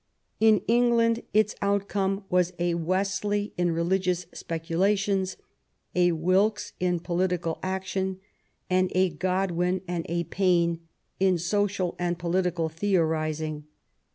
In 0.39 0.63
England 0.67 1.21
its 1.31 1.53
outcome 1.61 2.23
was 2.27 2.53
a 2.57 2.73
Wesley 2.73 3.53
in 3.55 3.69
religious 3.69 4.25
speculation, 4.33 5.23
a 5.93 6.11
Wilkes 6.13 6.73
in 6.79 6.99
political 6.99 7.59
action, 7.61 8.19
and 8.67 8.91
a 8.95 9.11
Godwin 9.11 9.81
and 9.87 10.07
a 10.09 10.23
Paine 10.23 10.87
in 11.19 11.37
social 11.37 11.95
and 11.99 12.17
political 12.17 12.67
theorizing. 12.67 13.65